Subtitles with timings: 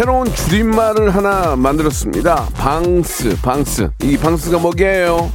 [0.00, 2.48] 새로운 줄임말을 하나 만들었습니다.
[2.54, 3.90] 방스 방스.
[4.02, 5.30] 이 방스가 뭐게요?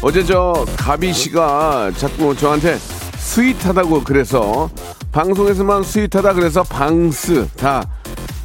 [0.00, 2.78] 어제 저 가비 씨가 자꾸 저한테
[3.18, 4.70] 스윗하다고 그래서
[5.12, 7.86] 방송에서만 스윗하다 그래서 방스 다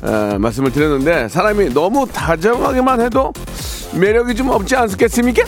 [0.03, 3.31] 에, 말씀을 드렸는데 사람이 너무 다정하게만 해도
[3.93, 5.45] 매력이 좀 없지 않겠습니까?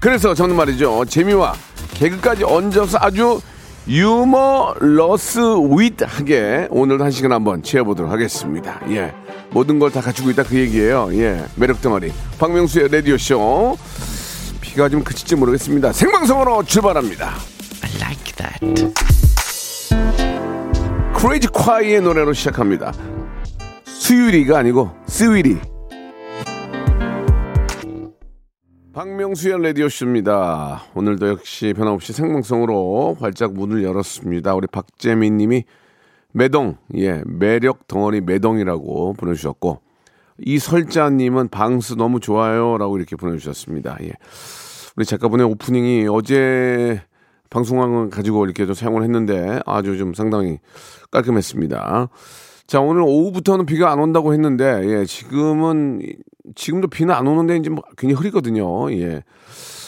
[0.00, 1.04] 그래서 저는 말이죠.
[1.04, 1.54] 재미와
[1.94, 3.40] 개그까지 얹어서 아주
[3.88, 8.80] 유머러스 위트하게 오늘 한 시간 한번 채워보도록 하겠습니다.
[8.90, 9.12] 예.
[9.50, 11.08] 모든 걸 다 갖추고 있다 그 얘기예요.
[11.12, 11.44] 예.
[11.54, 12.12] 매력 덩어리.
[12.38, 13.78] 박명수의 라디오쇼.
[14.60, 15.92] 비가 좀 그칠지 모르겠습니다.
[15.92, 17.34] 생방송으로 출발합니다.
[21.14, 22.92] 클래지콰이의 노래로 시작합니다.
[23.84, 25.58] 수유리가 아니고 Sweety.
[28.96, 30.84] 박명수의 라디오쇼입니다.
[30.94, 34.54] 오늘도 역시 변함없이 생방송으로 활짝 문을 열었습니다.
[34.54, 35.64] 우리 박재민 님이
[36.32, 39.82] 매동, 예, 매력 덩어리 매동이라고 보내주셨고,
[40.38, 42.78] 이설자 님은 방수 너무 좋아요.
[42.78, 43.98] 라고 이렇게 보내주셨습니다.
[44.00, 44.12] 예.
[44.96, 47.02] 우리 작가분의 오프닝이 어제
[47.50, 50.58] 방송왕을 가지고 이렇게 좀 사용을 했는데 아주 좀 상당히
[51.10, 52.08] 깔끔했습니다.
[52.66, 56.00] 자, 오늘 오후부터는 비가 안 온다고 했는데, 예, 지금은,
[56.54, 58.92] 지금도 비는 안 오는데 이제 뭐 굉장히 흐리거든요.
[58.92, 59.22] 예.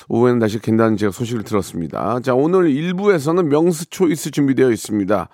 [0.08, 2.20] 오후에는 날씨 괜찮은 제가 소식을 들었습니다.
[2.20, 5.28] 자, 오늘 일부에서는 명수 초이스 준비되어 있습니다.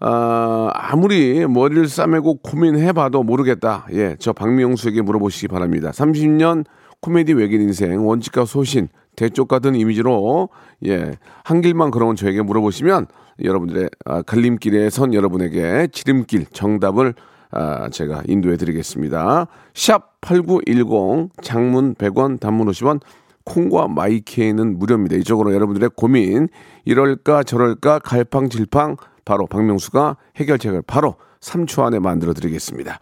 [0.00, 3.86] 아, 아무리 머리를 싸매고 고민해봐도 모르겠다.
[3.92, 5.90] 예, 저 박명수에게 물어보시기 바랍니다.
[5.90, 6.64] 30년
[7.00, 8.88] 코미디 외길 인생, 원칙과 소신,
[9.18, 10.48] 대쪽 같은 이미지로,
[10.86, 13.06] 예, 한 길만 걸어온 저에게 물어보시면
[13.42, 17.14] 여러분들의 아, 갈림길에 선 여러분에게 지름길 정답을
[17.50, 19.48] 아, 제가 인도해 드리겠습니다.
[19.74, 23.00] 샵 8910, 장문 100원, 단문 50원,
[23.44, 25.16] 콩과 마이케이는 무료입니다.
[25.16, 26.48] 이쪽으로 여러분들의 고민,
[26.84, 32.98] 이럴까 저럴까 갈팡질팡 바로 박명수가 해결책을 바로 3초 안에 만들어 드리겠습니다.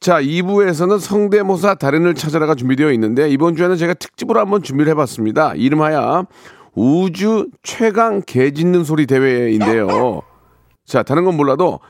[0.00, 5.54] 자, 2부에서는 성대모사 달인을 찾아라가 준비되어 있는데 이번 주에는 제가 특집으로 한번 준비를 해봤습니다.
[5.54, 6.26] 이름하여
[6.74, 10.22] 우주 최강 개 짖는 소리 대회인데요.
[10.86, 11.80] 자, 다른 건 몰라도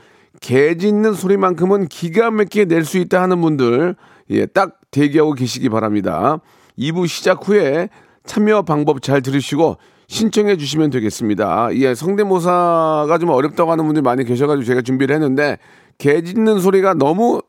[0.41, 3.95] 개 짖는 소리만큼은 기가 막히게 낼 수 있다 하는 분들
[4.31, 6.39] 예, 딱 대기하고 계시기 바랍니다.
[6.77, 7.89] 2부 시작 후에
[8.25, 9.77] 참여 방법 잘 들으시고
[10.09, 11.69] 신청해 주시면 되겠습니다.
[11.75, 15.59] 예, 성대모사가 좀 어렵다고 하는 분들이 많이 계셔가지고 제가 준비를 했는데
[15.99, 17.41] 개 짖는 소리가 너무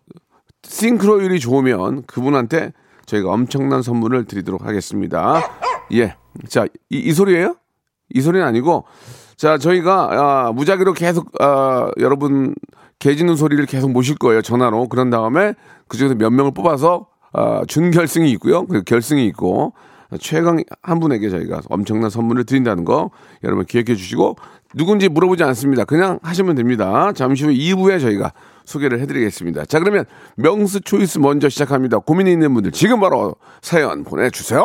[0.63, 2.75] 싱크로율이 좋으면 그분한테
[3.07, 5.41] 저희가 엄청난 선물을 드리도록 하겠습니다.
[5.95, 6.15] 예,
[6.49, 7.57] 자, 이, 이 소리예요?
[8.11, 8.85] 이 소리는 아니고
[9.37, 10.09] 자, 저희가
[10.49, 12.55] 아, 무작위로 계속 아, 여러분
[12.99, 14.89] 개 짖는 소리를 계속 모실 거예요 전화로.
[14.89, 15.55] 그런 다음에
[15.89, 19.73] 그 중에서 몇 명을 뽑아서 아, 준결승이 있고요, 그리고 결승이 있고
[20.19, 23.11] 최강 한 분에게 저희가 엄청난 선물을 드린다는 거
[23.45, 24.37] 여러분 기억해 주시고
[24.75, 25.85] 누군지 물어보지 않습니다.
[25.85, 27.13] 그냥 하시면 됩니다.
[27.13, 28.33] 잠시 후 2부에 저희가
[28.65, 29.65] 소개를 해드리겠습니다.
[29.67, 30.05] 자 그러면
[30.37, 31.99] 명수 초이스 먼저 시작합니다.
[31.99, 34.65] 고민이 있는 분들 지금 바로 사연 보내주세요.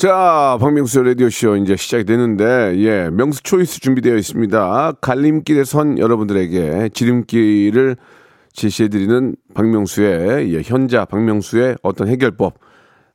[0.00, 4.92] 자, 박명수 라디오쇼 이제 시작이 되는데, 예, 명수 초이스 준비되어 있습니다.
[5.02, 7.96] 갈림길에 선 여러분들에게 지름길을
[8.54, 12.54] 제시해드리는 박명수의, 예, 현자 박명수의 어떤 해결법,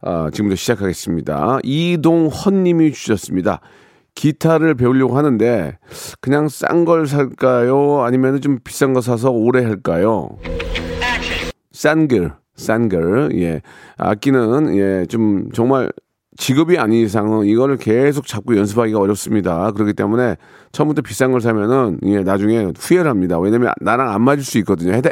[0.01, 1.57] 아, 지금부터 시작하겠습니다.
[1.63, 3.61] 이동헌 님이 주셨습니다.
[4.13, 5.79] 기타를 배우려고 하는데,
[6.21, 8.03] 그냥 싼 걸 살까요?
[8.03, 10.37] 아니면 좀 비싼 거 사서 오래 할까요?
[11.71, 13.63] 싼 글, 싼 글, 예.
[13.97, 15.89] 악기는, 예, 좀 정말
[16.37, 19.71] 직업이 아닌 이상은 이거를 계속 잡고 연습하기가 어렵습니다.
[19.71, 20.35] 그렇기 때문에
[20.71, 23.39] 처음부터 비싼 걸 사면은 예, 나중에 후회를 합니다.
[23.39, 24.93] 왜냐면 나랑 안 맞을 수 있거든요.
[24.93, 25.09] 하다,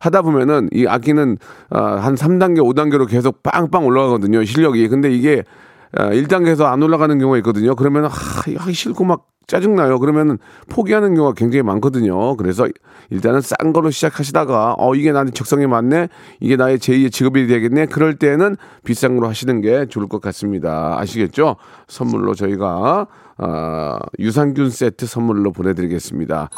[0.00, 1.38] 하다 보면은 이 악기는
[1.70, 4.44] 아, 한 3단계, 5단계로 계속 빵빵 올라가거든요.
[4.44, 4.88] 실력이.
[4.88, 5.65] 근데 이게 아,
[5.96, 7.74] 1단계에서 안 올라가는 경우가 있거든요.
[7.74, 9.98] 그러면 하, 하기 싫고 막 짜증나요.
[10.00, 10.38] 그러면
[10.68, 12.36] 포기하는 경우가 굉장히 많거든요.
[12.36, 12.66] 그래서
[13.10, 16.08] 일단은 싼 걸로 시작하시다가 어 이게 나한테 적성에 맞네.
[16.40, 17.86] 이게 나의 제2의 직업이 되겠네.
[17.86, 20.98] 그럴 때는 비싼 걸로 하시는 게 좋을 것 같습니다.
[20.98, 21.56] 아시겠죠?
[21.86, 23.06] 선물로 저희가
[23.38, 26.50] 아, 유산균 세트 선물로 보내드리겠습니다.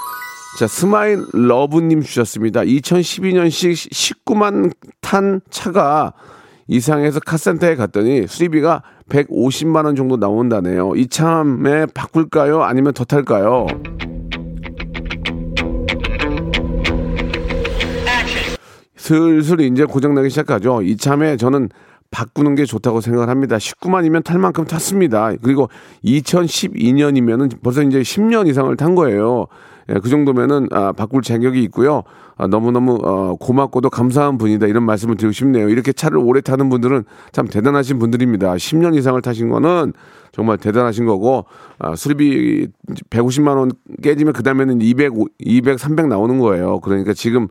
[0.59, 2.63] 자, 스마일 러브님 주셨습니다.
[2.63, 6.15] 2012년식 19만 탄 차가
[6.69, 10.95] 이상해서 카센터에 갔더니 수리비가 150만 원 정도 나온다네요.
[10.97, 12.63] 이참에 바꿀까요?
[12.63, 13.67] 아니면 더 탈까요?
[18.97, 20.83] 슬슬 이제 고장나기 시작하죠.
[20.83, 21.71] 이참에 저는
[22.11, 23.57] 바꾸는 게 좋다고 생각을 합니다.
[23.57, 25.33] 19만이면 탈 만큼 탔습니다.
[25.43, 25.71] 그리고
[26.05, 29.47] 2012년이면은 벌써 이제 10년 이상을 탄 거예요.
[29.91, 32.03] 예, 그 정도면은 아, 바꿀 자격이 있고요.
[32.37, 35.69] 아, 너무너무 어, 고맙고도 감사한 분이다 이런 말씀을 드리고 싶네요.
[35.69, 38.55] 이렇게 차를 오래 타는 분들은 참 대단하신 분들입니다.
[38.55, 39.93] 10년 이상을 타신 거는
[40.33, 41.47] 정말 대단하신 거고
[41.79, 42.69] 아, 수리비
[43.11, 43.71] 150만 원
[44.03, 46.81] 깨지면 그 다음에는 200, 200, 300 나오는 거예요.
[46.81, 47.49] 그러니까 지금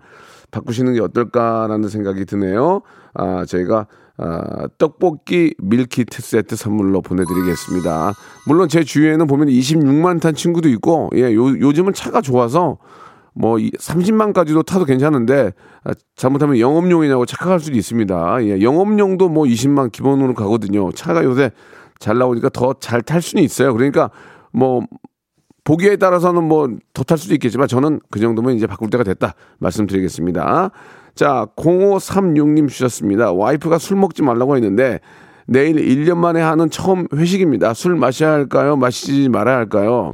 [0.51, 2.81] 바꾸시는 게 어떨까라는 생각이 드네요.
[3.17, 3.87] 아, 저희가
[4.19, 8.13] 아, 떡볶이 밀키트 세트 선물로 보내드리겠습니다.
[8.47, 12.77] 물론 제 주위에는 보면 26만 탄 친구도 있고, 예, 요, 요즘은 차가 좋아서
[13.33, 15.51] 뭐 30만까지도 타도 괜찮은데
[15.83, 18.43] 아, 잘못하면 영업용이냐고 착각할 수도 있습니다.
[18.45, 20.91] 예, 영업용도 뭐 20만 기본으로 가거든요.
[20.93, 21.51] 차가 요새
[21.99, 23.73] 잘 나오니까 더 잘 탈 수는 있어요.
[23.73, 24.09] 그러니까
[24.51, 24.81] 뭐
[25.63, 30.71] 보기에 따라서는 뭐 더 탈 수도 있겠지만 저는 그 정도면 이제 바꿀 때가 됐다 말씀드리겠습니다.
[31.17, 33.31] 자, 0536님 주셨습니다.
[33.31, 34.99] 와이프가 술 먹지 말라고 했는데
[35.47, 37.73] 내일 1년 만에 하는 처음 회식입니다.
[37.73, 38.75] 술 마셔야 할까요?
[38.75, 40.13] 마시지 말아야 할까요?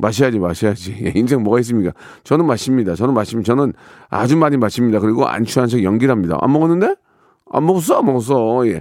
[0.00, 0.96] 마셔야지, 마셔야지.
[1.04, 1.92] 예, 인생 뭐가 있습니까?
[2.24, 2.94] 저는 마십니다.
[2.94, 3.74] 저는 마시면 저는
[4.08, 4.98] 아주 많이 마십니다.
[4.98, 6.38] 그리고 안 취한 척 연기를 합니다.
[6.40, 6.94] 안 먹었는데?
[7.52, 8.66] 안 먹었어, 안 먹었어.
[8.68, 8.80] 예.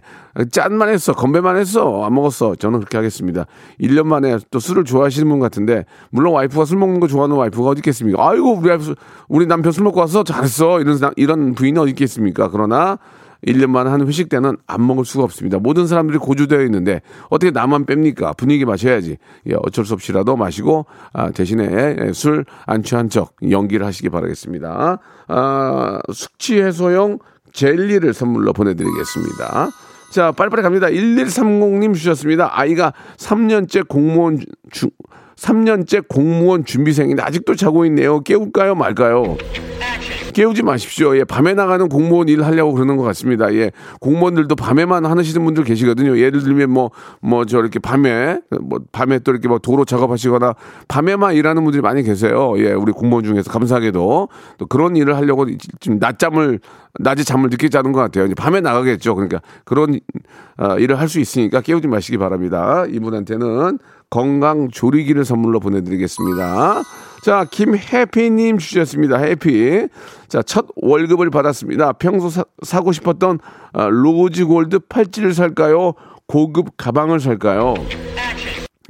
[0.52, 2.56] 짠만 했어, 건배만 했어, 안 먹었어.
[2.56, 3.46] 저는 그렇게 하겠습니다.
[3.82, 7.80] 1년 만에 또 술을 좋아하시는 분 같은데, 물론 와이프가 술 먹는 거 좋아하는 와이프가 어디
[7.80, 8.30] 있겠습니까?
[8.30, 8.96] 아이고, 우리 와이프,
[9.28, 10.80] 우리 남편 술 먹고 와서 잘했어.
[10.80, 12.50] 이런, 이런 부인이 어디 있겠습니까?
[12.50, 12.98] 그러나,
[13.46, 15.60] 1년 만에 하는 회식 때는 안 먹을 수가 없습니다.
[15.60, 18.38] 모든 사람들이 고주되어 있는데 어떻게 나만 뺍니까?
[18.38, 19.18] 분위기 마셔야지.
[19.48, 25.00] 예, 어쩔 수 없이라도 마시고 아, 대신에 술안 취한 척 연기를 하시기 바라겠습니다.
[25.28, 27.20] 아, 숙취 해소용
[27.54, 29.70] 젤리를 선물로 보내드리겠습니다.
[30.12, 30.88] 자, 빨리빨리 갑니다.
[30.88, 32.50] 1130님 주셨습니다.
[32.52, 34.40] 아이가 3년째 공무원
[34.70, 34.90] 주,
[35.38, 38.22] 3년째 공무원 준비생인데 아직도 자고 있네요.
[38.22, 39.38] 깨울까요, 말까요?
[40.32, 41.16] 깨우지 마십시오.
[41.16, 43.54] 예, 밤에 나가는 공무원 일 하려고 그러는 것 같습니다.
[43.54, 46.18] 예, 공무원들도 밤에만 하시는 분들 계시거든요.
[46.18, 46.90] 예를 들면 뭐,
[47.22, 50.56] 뭐, 저렇게 밤에, 뭐, 밤에 또 이렇게 뭐 도로 작업하시거나
[50.88, 52.56] 밤에만 일하는 분들이 많이 계세요.
[52.58, 55.46] 예, 우리 공무원 중에서 감사하게도 또 그런 일을 하려고
[55.80, 56.60] 지금 낮잠을,
[57.00, 58.26] 낮에 잠을 늦게 자는 것 같아요.
[58.26, 59.14] 이제 밤에 나가겠죠.
[59.16, 60.00] 그러니까 그런
[60.58, 62.86] 어, 일을 할 수 있으니까 깨우지 마시기 바랍니다.
[62.88, 63.80] 이분한테는
[64.10, 66.82] 건강 조리기를 선물로 보내드리겠습니다.
[67.22, 69.18] 자, 김해피님 주셨습니다.
[69.18, 69.88] 해피.
[70.28, 71.94] 자, 첫 월급을 받았습니다.
[71.94, 73.40] 평소 사, 고 싶었던
[73.74, 75.94] 아, 로즈 골드 팔찌를 살까요?
[76.28, 77.76] 고급 가방을 살까요?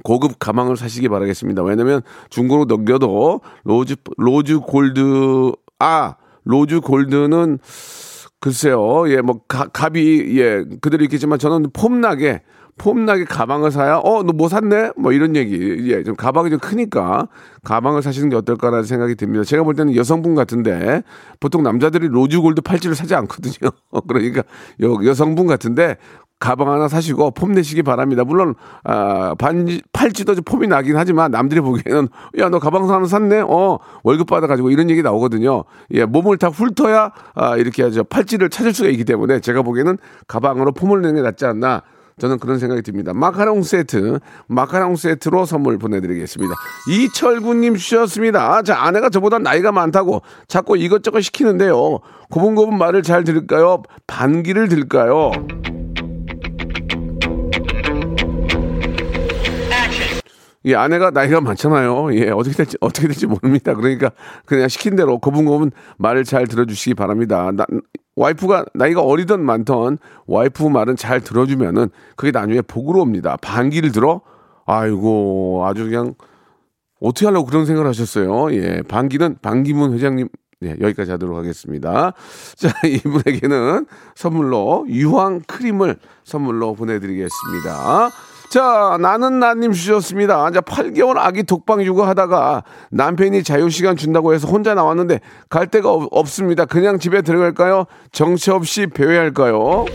[0.04, 1.62] 고급 가방을 사시기 바라겠습니다.
[1.64, 7.60] 왜냐면 중고로 넘겨도 로즈, 로즈 골드, 아, 로즈 골드는
[8.40, 12.42] 글쎄요, 예, 뭐, 가, 값이, 예, 그대로 있겠지만 저는 폼나게,
[12.82, 14.92] 폼나게 가방을 사야, 어, 너 뭐 샀네?
[14.98, 15.92] 뭐 이런 얘기.
[15.92, 17.28] 예, 좀 가방이 좀 크니까
[17.64, 19.44] 가방을 사시는 게 어떨까라는 생각이 듭니다.
[19.44, 21.04] 제가 볼 때는 여성분 같은데
[21.40, 23.70] 보통 남자들이 로즈골드 팔찌를 사지 않거든요.
[24.08, 24.44] 그러니까
[24.82, 25.98] 여, 여성분 같은데
[26.40, 28.24] 가방 하나 사시고 폼 내시기 바랍니다.
[28.24, 32.08] 물론 아, 반지 팔찌도 좀 폼이 나긴 하지만 남들이 보기에는
[32.40, 33.44] 야 너 가방 하나 샀네.
[33.48, 35.66] 어 월급 받아가지고 이런 얘기 나오거든요.
[35.92, 38.04] 예 몸을 다 훑어야 아, 이렇게 하죠.
[38.06, 41.84] 팔찌를 찾을 수가 있기 때문에 제가 보기에는 가방으로 폼을 내는 게 낫지 않나.
[42.22, 43.14] 저는 그런 생각이 듭니다.
[43.16, 46.54] 마카롱 세트, 마카롱 세트로 선물 보내드리겠습니다.
[46.88, 48.62] 이철구님 주셨습니다.
[48.62, 52.00] 자, 아내가 저보다 나이가 많다고 자꾸 이것저것 시키는데요.
[52.30, 53.82] 고분고분 말을 잘 들을까요?
[54.06, 55.32] 반기를 들을까요?
[60.64, 62.14] 이 아내가 나이가 많잖아요.
[62.14, 63.74] 예, 어떻게 될지, 어떻게 될지 모릅니다.
[63.74, 64.12] 그러니까
[64.46, 67.50] 그냥 시킨 대로 고분고분 말을 잘 들어주시기 바랍니다.
[67.52, 67.66] 나,
[68.16, 73.38] 와이프가 나이가 어리든 많던 와이프 말은 잘 들어주면은 그게 나중에 복으로 옵니다.
[73.42, 74.22] 반기를 들어?
[74.66, 76.14] 아이고, 아주 그냥
[77.00, 78.54] 어떻게 하려고 그런 생각을 하셨어요.
[78.54, 80.30] 예, 반기는 반기문 회장님
[80.62, 82.14] 네, 여기까지 하도록 하겠습니다.
[82.56, 88.10] 자, 이분에게는 선물로 유황 크림을 선물로 보내드리겠습니다.
[88.52, 90.52] 자, 나는 나님 주셨습니다.
[90.52, 96.66] 자, 8개월 아기 독방 육아하다가 남편이 자유시간 준다고 해서 혼자 나왔는데 갈 데가 없, 습니다
[96.66, 97.86] 그냥 집에 들어갈까요?
[98.12, 99.86] 정처 없이 배회할까요?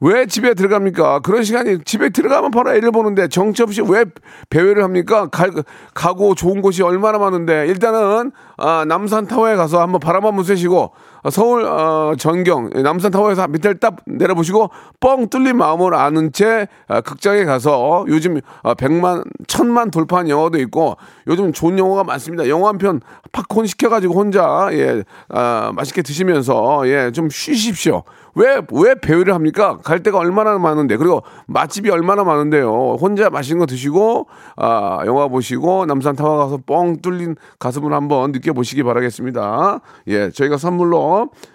[0.00, 1.20] 왜 집에 들어갑니까?
[1.20, 4.06] 그런 시간이 집에 들어가면 바로 애를 보는데 정처 없이 왜
[4.48, 5.26] 배회를 합니까?
[5.26, 5.50] 가,
[5.92, 10.92] 가고 좋은 곳이 얼마나 많은데 일단은 아, 남산 타워에 가서 한번 바람 한번 쐬시고
[11.30, 17.44] 서울 어, 전경 남산 타워에서 밑에를 딱 내려보시고 뻥 뚫린 마음을 아는 채 아, 극장에
[17.44, 22.48] 가서 요즘 아, 100만, 1000만 돌파한 영화도 있고 요즘 좋은 영화가 많습니다.
[22.48, 23.00] 영화 한 편
[23.32, 28.02] 팝콘 시켜 가지고 혼자 예, 아, 맛있게 드시면서 예, 좀 쉬십시오.
[28.34, 29.78] 왜, 왜 배회를 합니까?
[29.84, 30.96] 갈 데가 얼마나 많은데.
[30.96, 32.96] 그리고 맛집이 얼마나 많은데요.
[33.00, 34.26] 혼자 맛있는 거 드시고,
[34.56, 39.80] 아, 영화 보시고, 남산 타워 가서 뻥 뚫린 가슴을 한번 느껴보시기 바라겠습니다.
[40.08, 41.13] 예, 저희가 선물로,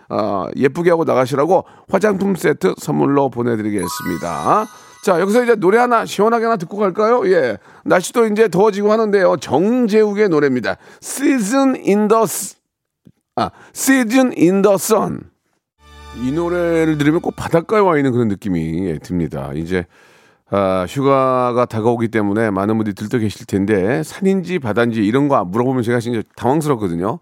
[0.09, 4.65] 아, 예쁘게 하고 나가시라고 화장품 세트 선물로 보내드리겠습니다.
[5.03, 7.25] 자, 여기서 이제 노래 하나 시원하게 하나 듣고 갈까요?
[7.31, 7.57] 예.
[7.85, 9.37] 날씨도 이제 더워지고 하는데요.
[9.37, 10.75] 정재욱의 노래입니다.
[11.01, 12.23] Season in the,
[13.35, 15.21] 아, Season in the Sun.
[16.21, 19.51] 이 노래를 들으면 꼭 바닷가에 와 있는 그런 느낌이 듭니다.
[19.55, 19.85] 이제
[20.51, 25.99] 아, 휴가가 다가오기 때문에 많은 분들이 들떠 계실 텐데 산인지 바다인지 이런 거 물어보면 제가
[25.99, 27.19] 진짜 당황스럽거든요.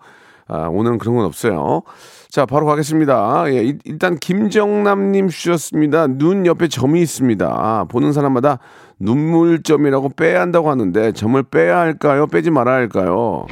[0.47, 1.83] 아, 오늘은 그런 건 없어요.
[2.29, 3.45] 자, 바로 가겠습니다.
[3.47, 6.07] 예, 일단 김정남님 주셨습니다.
[6.07, 7.45] 눈 옆에 점이 있습니다.
[7.47, 8.59] 아, 보는 사람마다
[8.99, 12.27] 눈물점이라고 빼야 한다고 하는데 점을 빼야 할까요?
[12.27, 13.45] 빼지 말아야 할까요?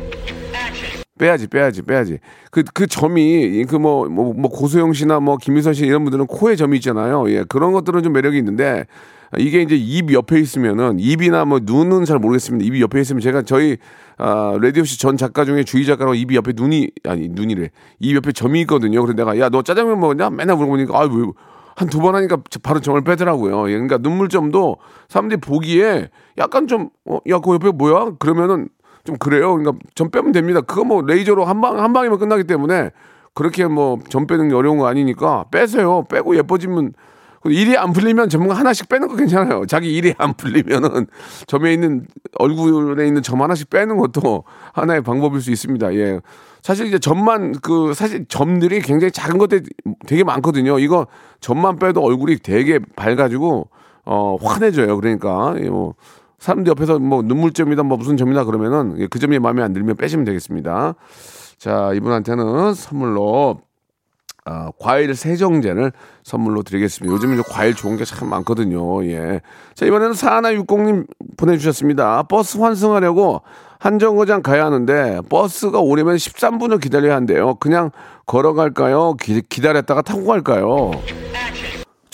[1.18, 2.20] 빼야지, 빼야지, 빼야지.
[2.52, 6.56] 그, 그 점이, 그 뭐, 뭐, 뭐, 고소영 씨나 뭐, 김미선 씨 이런 분들은 코에
[6.58, 7.30] 점이 있잖아요.
[7.32, 8.86] 예, 그런 것들은 좀 매력이 있는데,
[9.38, 12.66] 이게 이제 입 옆에 있으면은, 입이나 뭐, 눈은 잘 모르겠습니다.
[12.66, 13.78] 입이 옆에 있으면 제가 저희,
[14.18, 17.70] 아, 레디오 씨 전 작가 중에 주희 작가라고 입이 옆에 눈이, 아니, 눈이래.
[18.00, 19.02] 입 옆에 점이 있거든요.
[19.02, 20.30] 그래서 내가, 야, 너 짜장면 먹었냐?
[20.32, 21.26] 맨날 물어보니까, 아, 왜,
[21.78, 23.68] 한 두 번 하니까 바로 점을 빼더라고요.
[23.70, 24.78] 예, 그러니까 눈물점도
[25.10, 28.12] 사람들이 보기에 약간 좀, 어, 야, 그 옆에 뭐야?
[28.20, 28.70] 그러면은
[29.06, 29.56] 좀 그래요.
[29.56, 30.62] 그러니까 점 빼면 됩니다.
[30.62, 32.92] 그거 뭐 레이저로 한 방, 한 방이면 끝나기 때문에
[33.34, 36.04] 그렇게 뭐 점 빼는 게 어려운 거 아니니까 빼세요.
[36.10, 36.94] 빼고 예뻐지면
[37.46, 39.66] 일이 안 풀리면 전문가 하나씩 빼는 거 괜찮아요.
[39.68, 41.06] 자기 일이 안 풀리면은
[41.46, 42.08] 점에 있는
[42.40, 44.44] 얼굴에 있는 점 하나씩 빼는 것도
[44.74, 45.94] 하나의 방법일 수 있습니다.
[45.94, 46.20] 예.
[46.64, 49.62] 사실 이제 점만 그 사실 점들이 굉장히 작은 것들이
[50.08, 50.80] 되게 많거든요.
[50.80, 51.06] 이거
[51.40, 53.70] 점만 빼도 얼굴이 되게 밝아지고
[54.06, 55.00] 어 환해져요.
[55.00, 55.94] 그러니까 예, 뭐
[56.46, 60.94] 사람들 옆에서 뭐 눈물점이다 뭐 무슨 점이다 그러면은 그 점이 마음에 안 들면 빼시면 되겠습니다.
[61.58, 63.62] 자, 이분한테는 선물로
[64.48, 67.12] 아, 과일 세정제를 선물로 드리겠습니다.
[67.12, 69.04] 요즘에 과일 좋은 게 참 많거든요.
[69.06, 69.42] 예.
[69.74, 72.22] 자, 이번에는 사하나60님 보내주셨습니다.
[72.24, 73.42] 버스 환승하려고
[73.80, 77.56] 한정거장 가야 하는데 버스가 오려면 13분을 기다려야 한대요.
[77.56, 77.90] 그냥
[78.28, 79.16] 걸어갈까요?
[79.20, 80.92] 기, 기다렸다가 타고 갈까요?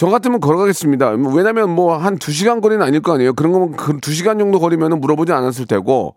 [0.02, 1.12] 저 같으면 걸어가겠습니다.
[1.36, 3.34] 왜냐면 뭐 한 두시간 거리는 아닐 거 아니에요.
[3.34, 6.16] 그런 거면 그 2시간 정도 거리면 물어보지 않았을 테고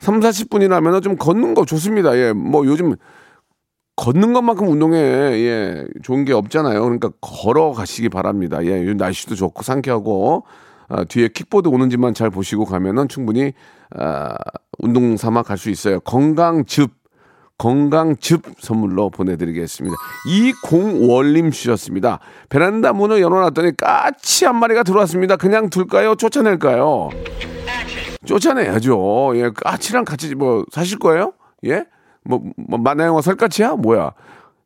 [0.00, 2.16] 3, 40분이라면 좀 걷는 거 좋습니다.
[2.16, 2.32] 예.
[2.32, 2.94] 뭐 요즘
[3.96, 6.80] 걷는 것만큼 운동에 예, 좋은 게 없잖아요.
[6.82, 8.64] 그러니까 걸어가시기 바랍니다.
[8.64, 10.44] 예, 날씨도 좋고 상쾌하고
[10.88, 13.52] 아, 뒤에 킥보드 오는지만 잘 보시고 가면은 충분히
[13.94, 14.34] 아,
[14.78, 16.00] 운동 삼아 갈 수 있어요.
[16.00, 16.90] 건강 즙
[17.58, 19.96] 건강즙 선물로 보내드리겠습니다.
[20.28, 22.20] 이공월님 주셨습니다.
[22.48, 25.36] 베란다 문을 열어놨더니 까치 한 마리가 들어왔습니다.
[25.36, 26.16] 그냥 둘까요?
[26.16, 27.10] 쫓아낼까요?
[28.26, 29.32] 쫓아내야죠.
[29.36, 31.32] 예, 까치랑 같이 뭐 사실 거예요?
[31.64, 31.84] 예?
[32.24, 33.76] 뭐, 뭐 만화 영화 설까치야?
[33.76, 34.12] 뭐야?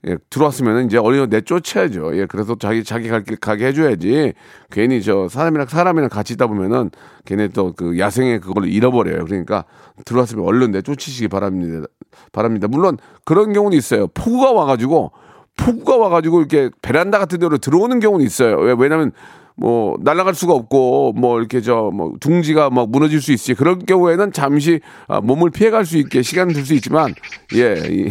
[0.07, 2.17] 예, 들어왔으면 이제 어린이 내쫓아야죠.
[2.17, 4.33] 예, 그래서 자기, 자기 가게, 가게 해줘야지.
[4.71, 6.91] 괜히 저 사람이랑 사람이랑 같이 있다 보면은
[7.27, 9.25] 걔네 또 그 야생의 그걸 잃어버려요.
[9.27, 9.65] 그러니까
[10.07, 11.87] 들어왔으면 얼른 내쫓으시기 바랍니다.
[12.33, 12.67] 바랍니다.
[12.69, 14.07] 물론 그런 경우는 있어요.
[14.09, 15.13] 폭우가 와가지고
[15.57, 18.57] 폭우가 와가지고 이렇게 베란다 같은 데로 들어오는 경우는 있어요.
[18.57, 19.13] 왜, 왜냐면
[19.57, 24.33] 뭐 날아갈 수가 없고 뭐 이렇게 저 뭐 둥지가 막 무너질 수 있지 그런 경우에는
[24.33, 27.15] 잠시 아, 몸을 피해갈 수 있게 시간을 둘수 있지만
[27.55, 28.11] 예 이,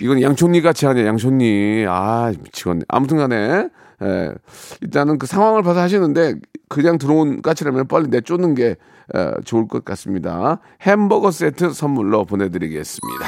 [0.00, 1.86] 이건 양촌리 같이 하네 양촌리.
[1.88, 2.84] 아 미치겠네.
[2.88, 3.68] 아무튼 간에
[4.02, 4.32] 예,
[4.82, 6.34] 일단은 그 상황을 봐서 하시는데
[6.68, 8.76] 그냥 들어온 까치라면 빨리 내쫓는 게
[9.14, 10.58] 에, 좋을 것 같습니다.
[10.82, 13.24] 햄버거 세트 선물로 보내드리겠습니다.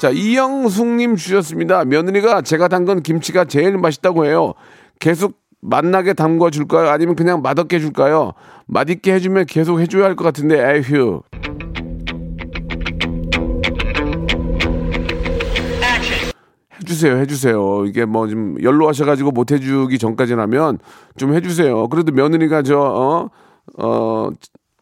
[0.00, 1.84] 자 이영숙님 주셨습니다.
[1.84, 4.54] 며느리가 제가 담근 김치가 제일 맛있다고 해요.
[5.00, 6.88] 계속 맛나게 담궈 줄까요?
[6.90, 8.32] 아니면 그냥 맛없게 해줄까요?
[8.66, 11.22] 맛있게 해주면 계속 해줘야 할 것 같은데, 에휴.
[16.82, 17.84] 해주세요, 해주세요.
[17.86, 20.78] 이게 뭐좀 연로하셔가지고 못 해주기 전까지라면
[21.16, 21.88] 좀 해주세요.
[21.88, 23.30] 그래도 며느리가 저, 어,
[23.78, 24.30] 어,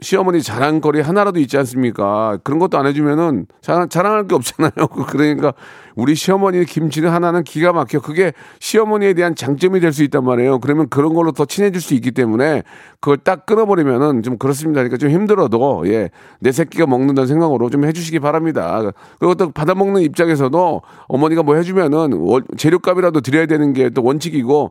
[0.01, 2.39] 시어머니 자랑거리 하나라도 있지 않습니까?
[2.43, 4.73] 그런 것도 안 해주면은 자랑, 자랑할 게 없잖아요.
[5.11, 5.53] 그러니까
[5.95, 8.01] 우리 시어머니 김치는 하나는 기가 막혀.
[8.01, 10.61] 그게 시어머니에 대한 장점이 될 수 있단 말이에요.
[10.61, 12.63] 그러면 그런 걸로 더 친해질 수 있기 때문에
[13.01, 14.79] 그걸 딱 끊어버리면은 좀 그렇습니다.
[14.81, 18.81] 그러니까 좀 힘들어도 예, 내 새끼가 먹는다는 생각으로 좀 해주시기 바랍니다.
[19.19, 22.13] 그리고 또 받아먹는 입장에서도 어머니가 뭐 해주면은
[22.57, 24.71] 재료값이라도 드려야 되는 게 또 원칙이고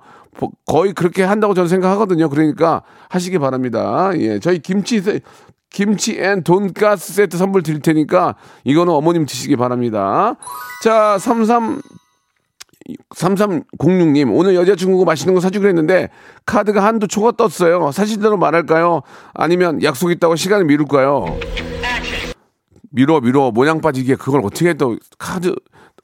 [0.66, 2.30] 거의 그렇게 한다고 저는 생각하거든요.
[2.30, 4.12] 그러니까 하시기 바랍니다.
[4.16, 5.02] 예, 저희 김치
[5.70, 10.36] 김치 and 돈가스 세트 선물 드릴 테니까 이거는 어머님 드시기 바랍니다.
[10.84, 11.82] 자, 33
[13.16, 16.10] 3306님, 오늘 여자친구가 맛있는 거 사주기로 했는데,
[16.46, 17.92] 카드가 한두 초가 떴어요.
[17.92, 19.02] 사실대로 말할까요?
[19.34, 21.38] 아니면 약속 있다고 시간을 미룰까요?
[22.92, 23.52] 미뤄, 미뤄.
[23.52, 25.54] 모양 빠지게 그걸 어떻게 또, 카드,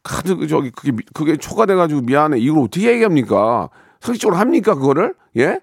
[0.04, 2.38] 카드, 저기, 그게, 그게 초가 돼가지고 미안해.
[2.40, 3.70] 이걸 어떻게 얘기합니까?
[4.06, 5.14] 상식적으로 합니까, 그거를?
[5.38, 5.60] 예?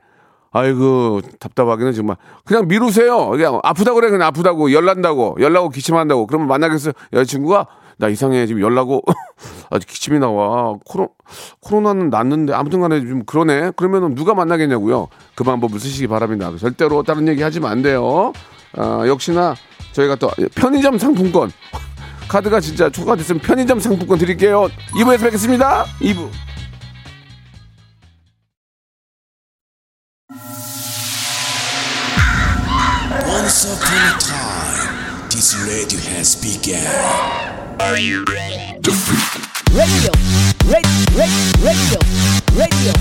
[0.51, 2.17] 아이고, 답답하기는 정말.
[2.45, 3.29] 그냥 미루세요.
[3.31, 4.11] 그냥 아프다고 그래.
[4.11, 4.73] 그냥 아프다고.
[4.73, 5.37] 열난다고.
[5.41, 6.27] 열나고 기침한다고.
[6.27, 6.93] 그러면 만나겠어요.
[7.13, 8.47] 여자친구가 나 이상해.
[8.47, 9.03] 지금 연락고
[9.71, 10.75] 아주 기침이 나와.
[10.85, 11.11] 코로,
[11.61, 13.73] 코로나는 났는데 아무튼 간에 좀 그러네.
[13.77, 15.09] 그러면은 누가 만나겠냐고요.
[15.35, 16.51] 그 방법을 쓰시기 바랍니다.
[16.59, 18.33] 절대로 다른 얘기 하시면 안 돼요.
[18.77, 19.55] 아, 역시나
[19.93, 21.51] 저희가 또 편의점 상품권.
[22.29, 24.69] 카드가 진짜 초과됐으면 편의점 상품권 드릴게요.
[24.95, 25.85] 2부에서 뵙겠습니다.
[26.01, 26.52] 2부.
[34.03, 34.43] Once upon
[34.75, 36.83] a time, this radio has begun.
[37.79, 38.75] Are you ready?
[39.71, 40.11] radio,
[40.67, 42.01] radio, radio, radio,
[42.59, 42.93] radio.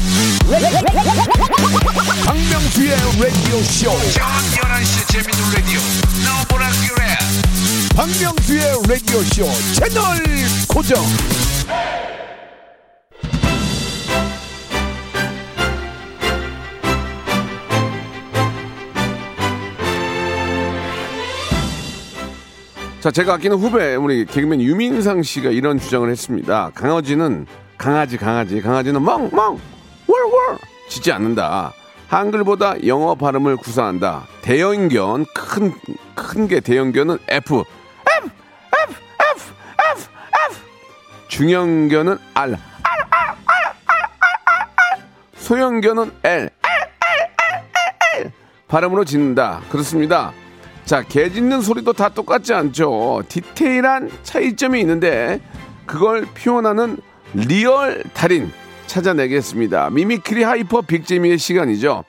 [2.24, 3.90] 박명수의 라디오 쇼.
[4.14, 4.30] 저녁
[4.62, 5.80] 11시 재밌는 라디오.
[6.24, 7.18] 너보라 그래.
[7.96, 10.22] 박명수의 라디오 쇼 채널
[10.68, 11.02] 고정.
[23.02, 26.70] 자, 제가 아끼는 후배, 우리 개그맨 유민상 씨가 이런 주장을 했습니다.
[26.76, 29.60] 강아지는, 강아지, 강아지, 강아지는 멍, 멍,
[30.08, 31.74] 월, 월, 짖지 않는다.
[32.10, 34.28] 한글보다 영어 발음을 구사한다.
[34.44, 35.74] 대형견, 큰,
[36.14, 37.56] 큰 게 대형견은 F.
[37.56, 38.30] F,
[38.84, 38.94] F,
[39.36, 39.54] F,
[39.94, 40.10] F,
[40.52, 40.62] F.
[41.28, 42.52] 중형견은 R.
[42.52, 42.58] R, R,
[43.48, 44.06] R, R,
[44.94, 45.04] R.
[45.38, 46.12] 소형견은.
[46.24, 47.30] L, L, L,
[48.16, 48.32] L, L.
[48.68, 49.62] 발음으로 짖는다.
[49.72, 50.34] 그렇습니다.
[50.86, 53.24] 자, 개 짖는 소리도 다 똑같지 않죠.
[53.30, 55.40] 디테일한 차이점이 있는데
[55.86, 56.98] 그걸 표현하는
[57.34, 58.52] real 달인
[58.88, 59.90] 찾아내겠습니다.
[59.90, 62.04] mimicry hyper big재미의 시간이죠.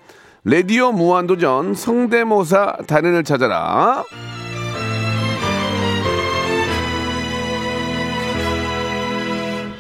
[0.45, 4.05] 레디오 무한도전 성대모사 달인을 찾아라.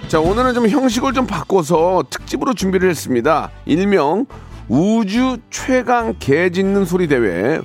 [0.06, 3.50] 자, 오늘은 좀 형식을 좀 바꿔서 특집으로 준비를 했습니다.
[3.64, 4.26] 일명
[4.68, 7.60] 우주 최강 개 짖는 소리 대회.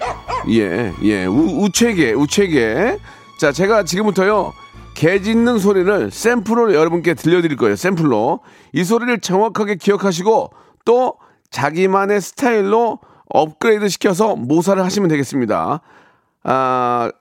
[0.49, 1.25] 예, 예.
[1.25, 2.97] 우, 우체계, 우체계.
[3.39, 4.53] 자, 제가 지금부터요.
[4.93, 7.75] 개 짖는 소리를 샘플로 여러분께 들려드릴 거예요.
[7.75, 8.39] 샘플로.
[8.73, 10.51] 이 소리를 정확하게 기억하시고
[10.85, 11.13] 또
[11.51, 15.81] 자기만의 스타일로 업그레이드 시켜서 모사를 하시면 되겠습니다.
[16.43, 17.11] 아,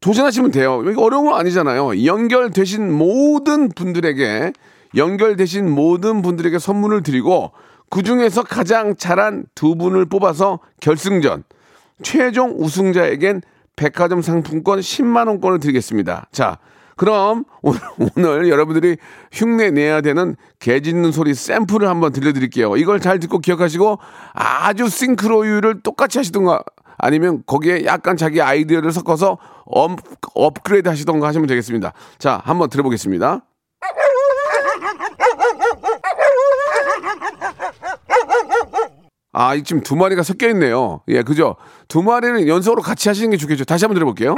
[0.00, 0.82] 도전하시면 돼요.
[0.88, 2.04] 이거 어려운 건 아니잖아요.
[2.04, 4.52] 연결되신 모든 분들에게
[4.96, 7.52] 연결되신 모든 분들에게 선물을 드리고
[7.90, 11.44] 그 중에서 가장 잘한 두 분을 뽑아서 결승전
[12.02, 13.42] 최종 우승자에겐
[13.76, 16.26] 백화점 상품권 10만 원권을 드리겠습니다.
[16.32, 16.58] 자,
[16.96, 17.80] 그럼 오늘,
[18.16, 18.96] 오늘 여러분들이
[19.32, 22.76] 흉내 내야 되는 개 짖는 소리 샘플을 한번 들려드릴게요.
[22.76, 23.98] 이걸 잘 듣고 기억하시고
[24.34, 26.64] 아주 싱크로율을 똑같이 하시던가
[26.98, 29.92] 아니면 거기에 약간 자기 아이디어를 섞어서 업,
[30.34, 31.92] 업그레이드 하시던가 하시면 되겠습니다.
[32.18, 33.42] 자, 한번 들어보겠습니다.
[39.40, 41.00] 아, 지금 두 마리가 섞여 있네요.
[41.06, 41.54] 예, 그죠?
[41.86, 43.64] 두 마리는 연속으로 같이 하시는 게 좋겠죠.
[43.64, 44.34] 다시 한번 들어볼게요.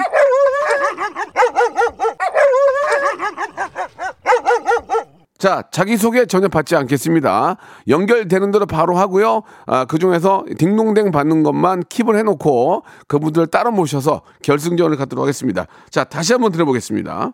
[5.39, 7.57] 자, 자기소개 전혀 받지 않겠습니다.
[7.89, 9.41] 연결되는 대로 바로 하고요.
[9.65, 15.65] 아, 그 중에서 딩동댕 받는 것만 킵을 해놓고 그분들 따로 모셔서 결승전을 갖도록 하겠습니다.
[15.89, 17.33] 자, 다시 한번 들어보겠습니다.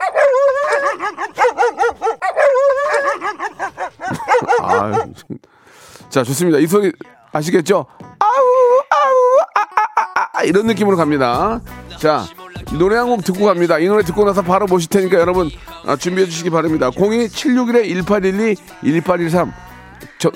[4.62, 5.04] 아,
[6.08, 6.58] 자, 좋습니다.
[6.58, 6.92] 이 소리
[7.32, 7.86] 아시겠죠?
[8.18, 8.28] 아우,
[8.90, 9.14] 아우,
[9.54, 11.60] 아, 아, 아, 아, 이런 느낌으로 갑니다.
[11.98, 12.24] 자,
[12.78, 13.78] 노래 한 곡 듣고 갑니다.
[13.78, 15.50] 이 노래 듣고 나서 바로 모실 테니까 여러분
[15.86, 16.90] 아, 준비해 주시기 바랍니다.
[16.90, 19.52] 02-761-1812, 1813.
[20.18, 20.30] 저,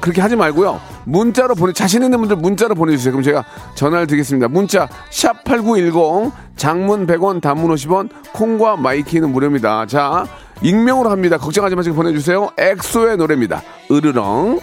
[0.00, 0.80] 그렇게 하지 말고요.
[1.04, 3.12] 문자로 보내, 자신 있는 분들 문자로 보내주세요.
[3.12, 4.48] 그럼 제가 전화를 드리겠습니다.
[4.48, 9.86] 문자, 샵 8910, 장문 100원, 단문 50원, 콩과 마이K는 무료입니다.
[9.86, 10.26] 자,
[10.62, 11.38] 익명으로 합니다.
[11.38, 12.50] 걱정하지 마시고 보내주세요.
[12.58, 13.62] 엑소의 노래입니다.
[13.90, 14.60] 으르렁.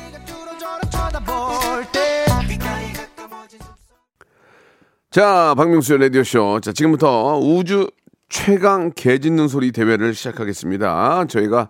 [5.12, 6.60] 자, 박명수의 라디오쇼.
[6.62, 7.88] 자, 지금부터 우주
[8.30, 11.26] 최강 개 짖는 소리 대회를 시작하겠습니다.
[11.26, 11.70] 저희가,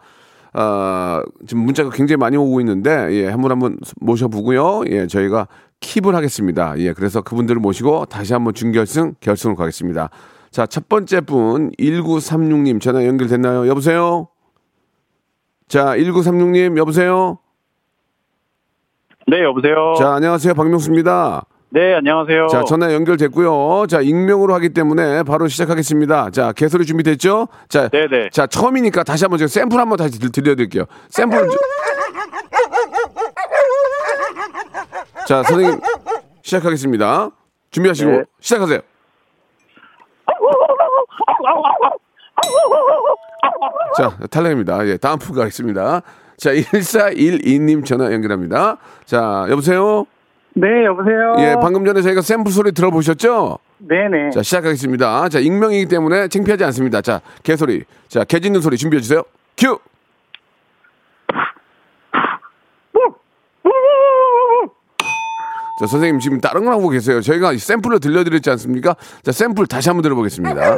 [0.53, 4.83] 아, 지금 문자가 굉장히 많이 오고 있는데, 예, 한 분 한 분 모셔보고요.
[4.89, 5.47] 예, 저희가
[5.81, 6.75] 킵을 하겠습니다.
[6.77, 10.09] 예, 그래서 그분들을 모시고 다시 한번 준결승, 결승으로 가겠습니다.
[10.49, 13.67] 자, 첫 번째 분, 1936님 전화 연결됐나요?
[13.67, 14.29] 여보세요?
[15.67, 17.39] 자, 1936님, 여보세요?
[19.27, 19.93] 네, 여보세요.
[19.97, 20.53] 자, 안녕하세요.
[20.53, 21.45] 박명수입니다.
[21.69, 22.47] 네, 안녕하세요.
[22.47, 23.87] 자, 전화 연결됐고요.
[23.87, 26.29] 자, 익명으로 하기 때문에 바로 시작하겠습니다.
[26.29, 27.47] 자, 개소리 준비됐죠?
[27.67, 28.29] 자, 네네.
[28.31, 30.85] 자, 처음이니까 다시 한번 제가 샘플 한번 다시 들- 들려드릴게요.
[31.09, 31.39] 샘플.
[31.39, 31.49] 좀-
[35.25, 35.79] 자, 선생님
[36.43, 37.29] 시작하겠습니다.
[37.71, 38.23] 준비하시고 네.
[38.39, 38.79] 시작하세요.
[43.97, 44.85] 자, 탈락입니다.
[44.87, 46.01] 예, 다음 분 가겠습니다.
[46.37, 48.77] 자, 1412님 전화 연결합니다.
[49.05, 50.05] 자, 여보세요?
[50.55, 51.35] 네, 여보세요.
[51.39, 53.57] 예, 방금 전에 저희가 샘플 소리 들어보셨죠?
[53.79, 54.29] 네네.
[54.31, 55.29] 자, 시작하겠습니다.
[55.29, 57.01] 자, 익명이기 때문에 창피하지 않습니다.
[57.01, 57.83] 자, 개소리.
[58.07, 59.23] 자, 개 짖는 소리 준비해 주세요.
[59.57, 59.79] 큐!
[65.79, 67.19] 자, 선생님 지금 다른 걸 하고 계세요.
[67.19, 68.95] 저희가 샘플로 들려드렸지 않습니까?
[69.23, 70.77] 자, 샘플 다시 한번 들어보겠습니다.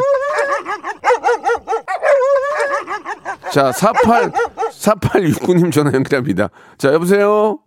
[3.52, 4.32] 자, 48,
[4.86, 6.50] 4869님 전화 연결합니다.
[6.78, 7.60] 자, 여보세요?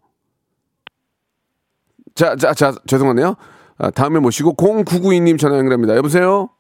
[2.15, 3.35] 자, 자, 자, 죄송하네요.
[3.79, 5.97] 아, 다음에 모시고 0992님 전화 연결합니다.
[5.97, 6.51] 여보세요?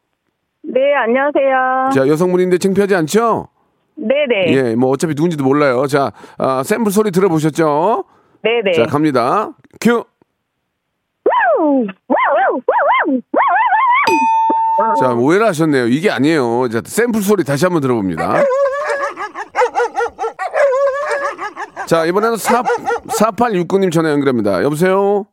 [0.62, 1.90] 네, 안녕하세요.
[1.94, 3.49] 자, 여성분인데 창피하지 않죠?
[3.97, 4.53] 네네.
[4.53, 5.87] 예, 뭐 어차피 누군지도 몰라요.
[5.87, 8.05] 자, 아, 샘플 소리 들어보셨죠?
[8.42, 8.73] 네네.
[8.73, 9.53] 자, 갑니다.
[9.81, 10.05] 큐!
[15.01, 15.88] 자, 오해를 하셨네요.
[15.88, 16.68] 이게 아니에요.
[16.68, 18.44] 자, 샘플 소리 다시 한번 들어봅니다.
[21.88, 22.62] 자, 이번에는 4,
[23.18, 24.62] 4869님 전화 연결합니다.
[24.62, 25.24] 여보세요?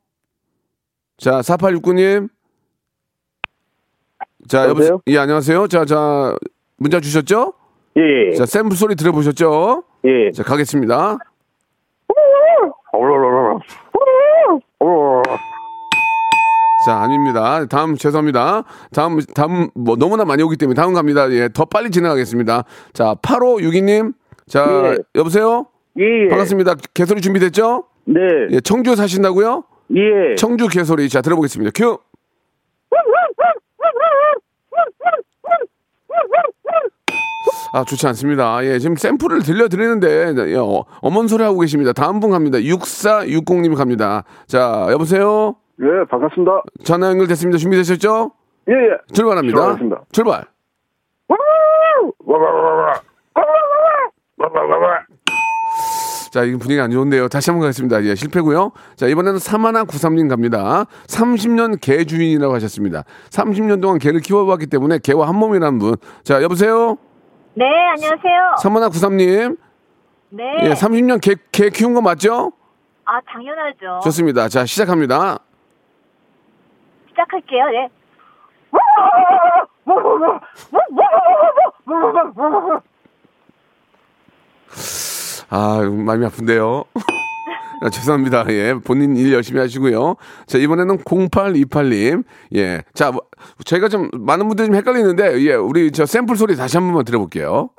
[1.17, 2.29] 자, 4869님.
[4.47, 4.69] 자, 여보세요?
[4.69, 5.01] 여보세요?
[5.07, 5.67] 예, 안녕하세요.
[5.67, 6.33] 자, 자,
[6.77, 7.51] 문자 주셨죠?
[7.97, 8.33] 예.
[8.37, 9.83] 자, 샘플 소리 들어보셨죠?
[10.05, 10.31] 예.
[10.31, 11.17] 자, 가겠습니다.
[16.85, 17.65] 자, 아닙니다.
[17.65, 18.63] 다음 죄송합니다.
[18.93, 21.29] 다음 다음 뭐 너무나 많이 오기 때문에 다음 갑니다.
[21.31, 22.63] 예, 더 빨리 진행하겠습니다.
[22.93, 24.13] 자, 8562님.
[24.47, 24.63] 자,
[24.93, 24.97] 예.
[25.15, 25.65] 여보세요?
[25.97, 26.27] 예.
[26.29, 26.75] 반갑습니다.
[26.93, 27.86] 개소리 준비됐죠?
[28.05, 28.19] 네.
[28.51, 29.63] 예, 청주 사신다고요?
[29.95, 30.36] 예.
[30.36, 31.08] 청주 개소리.
[31.10, 31.71] 자, 들어보겠습니다.
[31.75, 31.97] 큐.
[37.73, 38.63] 아, 좋지 않습니다.
[38.63, 41.91] 예, 지금 샘플을 들려드리는데, 예, 어, 어머니 소리 하고 계십니다.
[41.91, 42.58] 다음 분 갑니다.
[42.58, 44.23] 6460님 갑니다.
[44.47, 45.55] 자, 여보세요?
[45.81, 46.63] 예, 반갑습니다.
[46.86, 47.58] 전화 연결됐습니다.
[47.58, 48.31] 준비되셨죠?
[48.69, 48.97] 예, 예.
[49.13, 49.55] 출발합니다.
[49.55, 50.01] 출발하겠습니다.
[50.12, 50.45] 출발.
[56.35, 57.29] 자, 이 분위기 안 좋은데요.
[57.29, 58.03] 다시 한번 가겠습니다.
[58.03, 58.73] 예, 실패고요.
[58.97, 60.83] 자, 이번에는 사마나 구삼님 갑니다.
[61.07, 63.05] 30년 개 주인이라고 하셨습니다.
[63.29, 65.95] 30년 동안 개를 키워봤기 때문에 개와 한 몸이라는 분.
[66.25, 66.97] 자, 여보세요?
[67.53, 68.55] 네, 안녕하세요.
[68.61, 69.55] 사마나 구삼님.
[70.31, 70.43] 네.
[70.63, 72.51] 예, 30년 개, 개 키운 거 맞죠?
[73.05, 74.01] 아, 당연하죠.
[74.03, 74.49] 좋습니다.
[74.49, 75.39] 자, 시작합니다.
[77.11, 77.65] 시작할게요.
[77.67, 77.87] 네.
[85.49, 86.84] 아, 마음이 아픈데요.
[87.81, 88.45] 아, 죄송합니다.
[88.49, 90.15] 예, 본인 일 열심히 하시고요.
[90.47, 92.23] 자, 이번에는 0828님.
[92.55, 92.81] 예.
[92.93, 93.21] 자, 뭐,
[93.65, 97.69] 저희가 좀, 많은 분들이 좀 헷갈리는데, 예, 우리 저 샘플 소리 다시 한 번만 들어볼게요.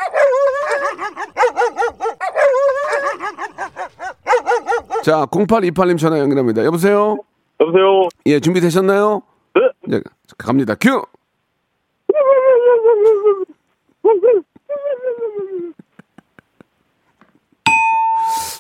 [5.03, 6.65] 자, 0828님 전화 연결합니다.
[6.65, 7.19] 여보세요?
[7.61, 8.09] 여보세요.
[8.27, 9.23] 예, 준비되셨나요?
[9.55, 9.97] 네.
[9.97, 10.01] 예,
[10.37, 10.75] 갑니다.
[10.75, 11.03] 큐!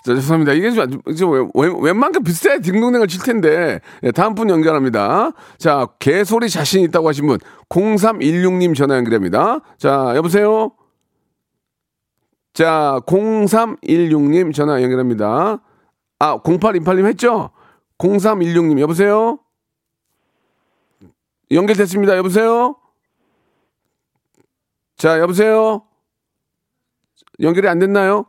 [0.06, 0.52] 자, 죄송합니다.
[0.52, 3.80] 이게 좀, 좀 웬- 웬만큼 비슷해 딩동댕을 칠 텐데.
[4.04, 5.32] 예, 다음 분 연결합니다.
[5.58, 7.38] 자, 개소리 자신 있다고 하신 분,
[7.68, 9.58] 0316님 전화 연결합니다.
[9.78, 10.70] 자, 여보세요?
[12.54, 15.60] 자, 0316님 전화 연결합니다.
[16.20, 17.50] 아, 0828님 했죠?
[17.98, 19.40] 0316님, 여보세요?
[21.50, 22.16] 연결됐습니다.
[22.16, 22.76] 여보세요?
[24.96, 25.82] 자, 여보세요?
[27.40, 28.26] 연결이 안 됐나요?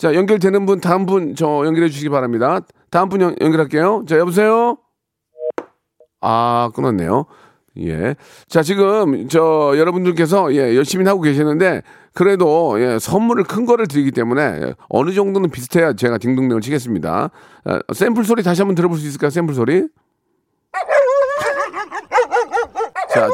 [0.00, 2.60] 자, 연결되는 분, 다음 분, 저 연결해 주시기 바랍니다.
[2.90, 4.06] 다음 분 연, 연결할게요.
[4.08, 4.78] 자, 여보세요?
[6.22, 7.26] 아, 끊었네요.
[7.80, 8.14] 예.
[8.48, 11.82] 자, 지금, 저, 여러분들께서, 예, 열심히 하고 계시는데,
[12.14, 17.30] 그래도, 예, 선물을 큰 거를 드리기 때문에, 예, 어느 정도는 비슷해야 제가 딩동댕을 치겠습니다.
[17.64, 19.28] 아, 샘플 소리 다시 한번 들어볼 수 있을까요?
[19.28, 19.86] 샘플 소리?
[23.10, 23.28] 자,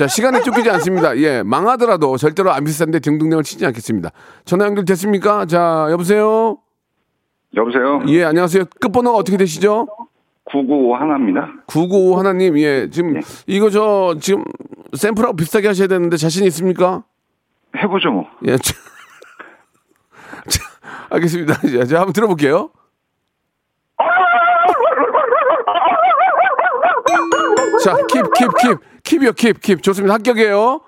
[0.00, 1.14] 자, 시간이 쫓기지 않습니다.
[1.18, 4.08] 예, 망하더라도 절대로 안 비싼데 등등등을 치지 않겠습니다.
[4.46, 5.44] 전화 연결 됐습니까?
[5.44, 6.56] 자, 여보세요?
[7.54, 8.00] 여보세요?
[8.08, 8.64] 예, 안녕하세요.
[8.80, 9.88] 끝번호가 어떻게 되시죠?
[10.44, 11.52] 995 하나입니다.
[11.66, 13.20] 995 하나님, 예, 지금, 네.
[13.46, 14.42] 이거 저, 지금,
[14.96, 17.04] 샘플하고 비슷하게 하셔야 되는데 자신 있습니까?
[17.76, 18.24] 해보죠 뭐.
[18.46, 18.72] 예, 자,
[20.48, 20.64] 자,
[21.10, 21.54] 알겠습니다.
[21.60, 22.70] 자, 자, 한번 들어볼게요.
[27.84, 29.82] 자, 킵, 킵, 킵, 킵이요, 킵, 킵.
[29.82, 30.14] 좋습니다.
[30.14, 30.80] 합격이에요.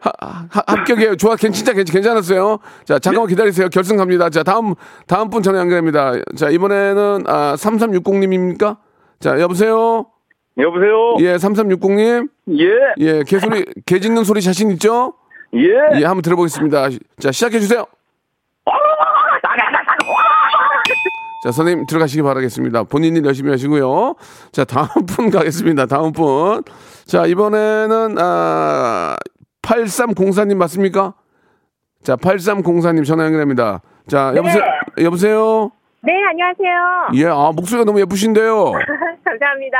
[0.00, 1.16] 하, 하, 합격이에요.
[1.16, 2.58] 좋아, 괜- 진짜 괜- 괜찮았어요.
[2.84, 3.68] 자, 잠깐만 기다리세요.
[3.68, 4.30] 결승 갑니다.
[4.30, 4.74] 자, 다음,
[5.06, 6.12] 다음 분 전화 연결합니다.
[6.36, 8.76] 자, 이번에는, 아, 3360님입니까?
[9.20, 10.06] 자, 여보세요?
[10.56, 11.16] 여보세요?
[11.20, 12.28] 예, 3360님.
[12.58, 12.68] 예.
[12.98, 15.14] 예, 개 소리, 개 짖는 소리 자신 있죠?
[15.54, 16.00] 예.
[16.00, 16.88] 예, 한번 들어보겠습니다.
[17.20, 17.84] 자, 시작해주세요.
[21.48, 22.84] 자, 선생님 들어가시기 바라겠습니다.
[22.84, 24.16] 본인 일 열심히 하시고요.
[24.52, 25.86] 자, 다음 분 가겠습니다.
[25.86, 26.62] 다음 분.
[27.06, 29.16] 자, 이번에는, 아,
[29.62, 31.14] 8304님 맞습니까?
[32.02, 33.80] 자, 8304님 전화 연결합니다.
[34.08, 34.62] 자, 여보세요?
[35.00, 35.70] 여보세요?
[36.02, 37.08] 네, 안녕하세요.
[37.14, 38.72] 예, 아, 목소리가 너무 예쁘신데요.
[39.24, 39.78] 감사합니다.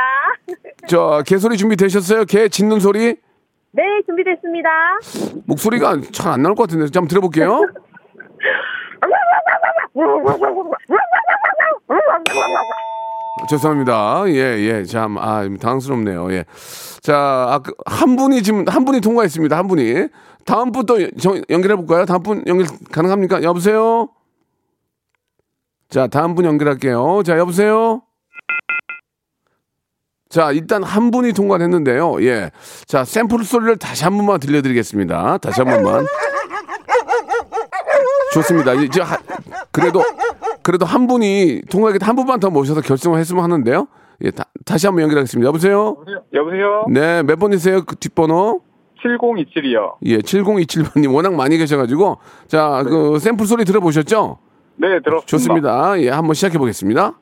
[0.87, 2.25] 저, 개소리 준비되셨어요?
[2.25, 3.15] 개 짖는 소리?
[3.73, 4.69] 네, 준비됐습니다.
[5.45, 6.87] 목소리가 잘 안 나올 것 같은데.
[6.87, 7.61] 자, 한번 들어볼게요.
[13.49, 14.23] 죄송합니다.
[14.27, 14.83] 예, 예.
[14.83, 16.31] 참, 아, 당황스럽네요.
[16.33, 16.45] 예.
[17.01, 19.57] 자, 아, 그, 한 분이 지금, 한 분이 통과했습니다.
[19.57, 20.07] 한 분이.
[20.45, 20.97] 다음 분 또
[21.49, 22.05] 연결해볼까요?
[22.05, 23.43] 다음 분 연결 가능합니까?
[23.43, 24.09] 여보세요?
[25.89, 27.23] 자, 다음 분 연결할게요.
[27.23, 28.01] 자, 여보세요?
[30.29, 32.21] 자, 일단 한 분이 통과를 했는데요.
[32.23, 32.51] 예.
[32.85, 35.37] 자, 샘플 소리를 다시 한 번만 들려드리겠습니다.
[35.39, 36.05] 다시 한 번만.
[38.33, 38.73] 좋습니다.
[38.73, 39.17] 이제 하-
[39.71, 40.01] 그래도
[40.61, 43.87] 그래도 한 분이 통과하게 한 분만 더 모셔서 결승을 했으면 하는데요.
[44.21, 45.47] 예, 다, 다시 한번 연결하겠습니다.
[45.47, 45.97] 여보세요?
[46.33, 46.85] 여보세요?
[46.89, 47.83] 네, 몇 번이세요?
[47.85, 48.61] 그 뒷번호?
[49.01, 49.93] 7027이요.
[50.05, 54.37] 예, 7027번님 워낙 많이 계셔가지고 자, 그 샘플 소리 들어보셨죠?
[54.75, 55.25] 네, 들었습니다.
[55.25, 56.01] 좋습니다.
[56.01, 57.17] 예, 한번 시작해 보겠습니다.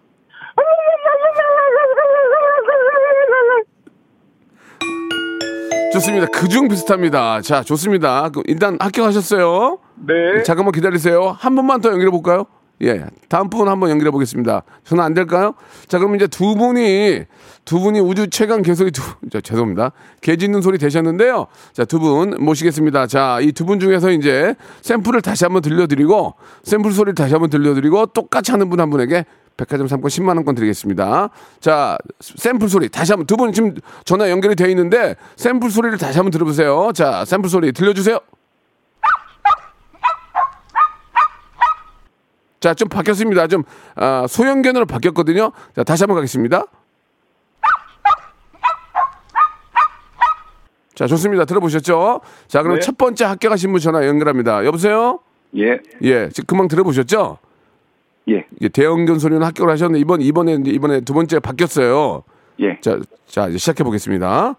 [5.98, 6.28] 좋습니다.
[6.28, 7.42] 그중 비슷합니다.
[7.42, 8.30] 자, 좋습니다.
[8.30, 9.80] 그 일단 합격하셨어요.
[10.08, 10.44] 네.
[10.44, 11.36] 잠깐만 기다리세요.
[11.38, 12.46] 한 번만 더 연결해 볼까요?
[12.84, 13.06] 예.
[13.28, 14.62] 다음 분 한번 연결해 보겠습니다.
[14.84, 15.54] 전화 안 될까요?
[15.88, 17.24] 자, 그럼 이제 두 분이,
[17.66, 19.92] 두 분이 우주 최강 개소리 두, 자, 죄송합니다.
[20.22, 21.48] 개 짖는 소리 되셨는데요.
[21.74, 23.08] 자, 두 분 모시겠습니다.
[23.08, 28.08] 자, 이 두 분 중에서 이제 샘플을 다시 한번 들려드리고, 샘플 소리를 다시 한번 들려드리고,
[28.08, 29.26] 똑같이 하는 분 한 분에게
[29.58, 31.30] 백화점 상권 10만 원권 드리겠습니다.
[31.60, 33.74] 자, 샘플 소리 다시 한번, 두 분 지금
[34.06, 36.92] 전화 연결이 되어 있는데, 샘플 소리를 다시 한번 들어보세요.
[36.94, 38.20] 자, 샘플 소리 들려주세요.
[42.60, 43.48] 자, 좀 바뀌었습니다.
[43.48, 43.64] 좀
[43.96, 45.52] 아, 소형견으로 바뀌었거든요.
[45.76, 46.66] 자, 다시 한번 가겠습니다.
[50.96, 51.46] 자, 좋습니다.
[51.46, 52.22] 들어보셨죠?
[52.48, 52.82] 자, 그럼 네.
[52.82, 54.66] 첫 번째 합격하신 분 전화 연결합니다.
[54.66, 55.20] 여보세요?
[55.56, 57.38] 예, 예, 지금 금방 들어보셨죠?
[58.30, 62.24] 예, 예, 대형견 소리는 합격을 하셨는데 이번 이번에 이번에 두 번째 바뀌었어요.
[62.62, 62.80] 예.
[62.82, 64.56] 자, 자 이제 시작해 보겠습니다.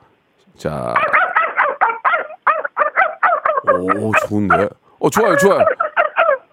[0.56, 0.94] 자,
[3.72, 4.68] 오 좋은데?
[5.00, 5.64] 어 좋아요, 좋아요.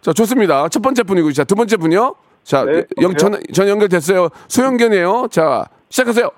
[0.05, 0.69] 자 좋습니다.
[0.69, 2.13] 첫 번째 분이고 자 두 번째 분이요.
[2.43, 4.29] 자, 네, 영, 전, 전 연결됐어요.
[4.47, 5.29] 소형견이에요.
[5.31, 6.29] 자, 시작하세요.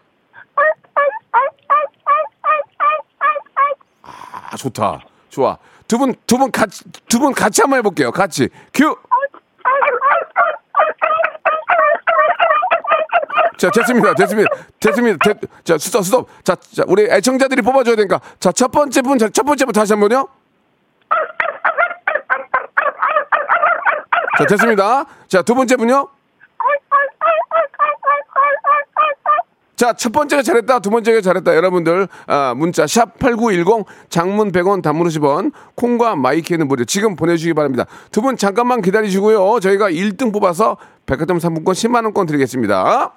[4.03, 5.01] 아, 좋다.
[5.29, 5.57] 좋아.
[5.87, 8.11] 두 분, 두 분 같이, 두 분 같이 한번 해볼게요.
[8.11, 8.47] 같이.
[8.73, 8.95] 큐!
[13.57, 14.13] 자, 됐습니다.
[14.13, 14.49] 됐습니다.
[14.79, 15.17] 됐습니다.
[15.33, 16.29] 됐, 자, 스톱, 스톱.
[16.45, 18.21] 자, 자, 우리 애청자들이 뽑아줘야 되니까.
[18.39, 20.25] 자, 첫 번째 분, 자, 첫 번째 분 다시 한 번요.
[24.37, 25.05] 자, 됐습니다.
[25.27, 26.07] 자, 두 번째 분요.
[29.75, 31.55] 자, 첫 번째가 잘했다, 두 번째가 잘했다.
[31.55, 36.83] 여러분들, 아, 문자, 샵8910, 장문 100원, 단문 50원, 콩과 마이케이는 무료.
[36.83, 37.85] 지금 보내주시기 바랍니다.
[38.11, 39.59] 두 분 잠깐만 기다리시고요.
[39.59, 43.16] 저희가 1등 뽑아서 백화점 상품권 10만원권 드리겠습니다.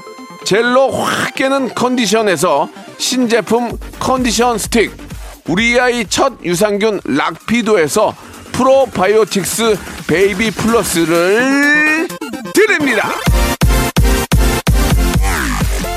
[0.43, 4.91] 젤로 확 깨는 컨디션에서 신제품 컨디션 스틱,
[5.47, 8.15] 우리 아이 첫 유산균 락피도에서
[8.51, 9.77] 프로바이오틱스
[10.07, 12.07] 베이비 플러스를
[12.53, 13.09] 드립니다.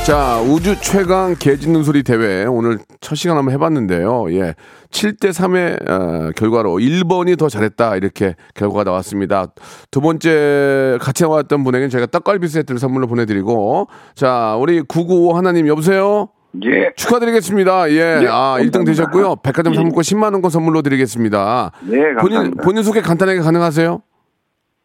[0.05, 4.31] 자, 우주 최강 개 짖는 소리 대회 오늘 첫 시간 한번 해봤는데요.
[4.33, 4.55] 예.
[4.91, 7.97] 7대 3의 어, 결과로 1번이 더 잘했다.
[7.97, 9.47] 이렇게 결과가 나왔습니다.
[9.91, 16.29] 두 번째 같이 나왔던 분에게는 제가 떡갈비 세트를 선물로 보내드리고 자, 우리 995 하나님 여보세요?
[16.67, 16.93] 예.
[16.97, 17.91] 축하드리겠습니다.
[17.93, 17.97] 예.
[18.21, 18.85] 네, 아, 1등 감사합니다.
[18.85, 19.37] 되셨고요.
[19.37, 19.77] 백화점 예.
[19.77, 21.73] 상품권 10만 원권 선물로 드리겠습니다.
[21.81, 22.21] 네, 감사합니다.
[22.21, 24.03] 본인 본인 소개 간단하게 가능하세요?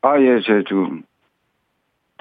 [0.01, 1.03] 아, 예, 제 지금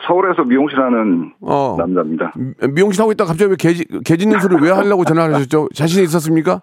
[0.07, 1.77] 서울에서 미용실 하는 어.
[1.79, 2.33] 남자입니다.
[2.37, 3.73] 미- 미용실 하고 있다가 갑자기 왜 개,
[4.05, 5.69] 개 짖는 소리를 왜 하려고 전화를 하셨죠?
[5.75, 6.63] 자신이 있었습니까?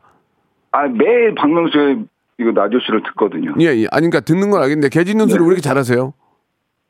[0.71, 2.06] 아, 매일 박명수의
[2.39, 3.54] 이거 라디오 씨를 듣거든요.
[3.60, 3.88] 예, 예.
[3.91, 6.13] 아니, 그러니까 듣는 건 알겠는데 개 짖는 소리 왜 이렇게 잘하세요?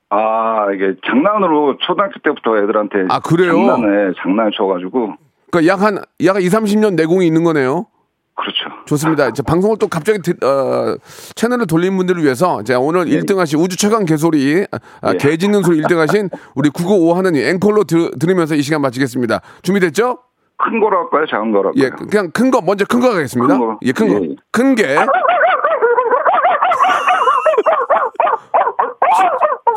[0.09, 3.53] 아, 이게 장난으로 초등학교 때부터 애들한테 아, 그래요?
[3.53, 5.13] 장난에 장난을 쳐가지고
[5.51, 7.87] 그러니까 약 한, 약 2, 30년 내공이 있는 거네요.
[8.35, 8.65] 그렇죠.
[8.85, 9.31] 좋습니다.
[9.31, 10.97] 자, 방송을 또 갑자기 듣- 어,
[11.35, 14.65] 채널을 돌린 분들을 위해서 제가 오늘 1등 하신 우주 최강 개소리,
[15.01, 15.17] 아, 예.
[15.17, 19.39] 개 짖는 소리 1등 하신 우리 995 하나님 앵콜로 들, 들으면서 이 시간 마치겠습니다.
[19.61, 20.19] 준비됐죠?
[20.57, 21.25] 큰 거로 할까요?
[21.29, 21.83] 작은 거로 할까요?
[21.85, 23.57] 예, 그냥 큰 거, 먼저 큰 거 가겠습니다.
[23.57, 23.79] 큰 거.
[23.83, 24.15] 예, 큰 거.
[24.25, 24.35] 예.
[24.51, 24.95] 큰 게.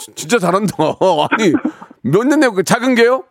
[0.01, 0.75] 지- 진짜 잘한다.
[1.31, 1.53] 아니,
[2.03, 3.23] 몇 년 내고 작은 게요?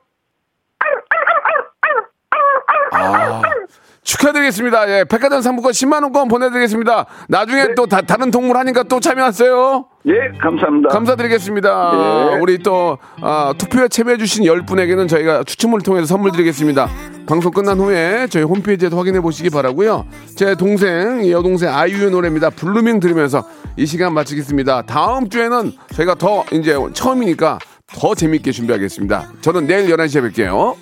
[2.91, 3.41] 아,
[4.07, 4.89] 축하드리겠습니다.
[4.89, 7.05] 예, 백화점 상품권 10만원권 보내드리겠습니다.
[7.27, 9.85] 나중에 또 다, 다른 동물 하니까 또 참여하세요.
[10.05, 10.89] 예, 감사합니다.
[10.89, 12.31] 감사드리겠습니다.
[12.33, 12.39] 예.
[12.39, 16.87] 우리 또 아, 투표에 참여해주신 10분에게는 저희가 추첨을 통해서 선물 드리겠습니다.
[17.27, 20.05] 방송 끝난 후에 저희 홈페이지에서 확인해 보시기 바라고요.
[20.37, 22.51] 제 동생, 이 여동생 아이유의 노래입니다.
[22.51, 23.43] Blueming 들으면서
[23.75, 24.83] 이 시간 마치겠습니다.
[24.83, 29.31] 다음 주에는 저희가 더 이제 처음이니까 더 재밌게 준비하겠습니다.
[29.41, 30.75] 저는 내일 11시에 뵐게요.